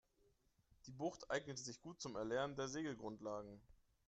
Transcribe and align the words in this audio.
Die 0.87 0.91
Bucht 0.93 1.29
eignet 1.29 1.59
sich 1.59 1.79
gut 1.79 2.01
zum 2.01 2.15
Erlernen 2.15 2.55
der 2.55 2.67
Segelgrundlagen. 2.67 3.61